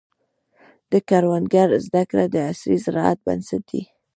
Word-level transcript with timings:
د 0.91 0.93
کروندګرو 1.09 1.77
زده 1.85 2.03
کړه 2.09 2.25
د 2.33 2.35
عصري 2.49 2.77
زراعت 2.85 3.19
بنسټ 3.25 3.61
دی. 3.71 3.81